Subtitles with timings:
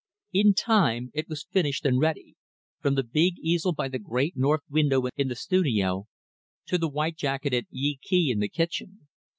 [0.33, 2.35] In time, it was finished and ready
[2.79, 6.07] from the big easel by the great, north window in the studio,
[6.65, 9.07] to the white jacketed Yee Kee in the kitchen.